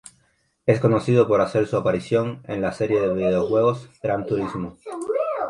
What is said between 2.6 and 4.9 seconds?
la serie de videojuegos "Gran Turismo".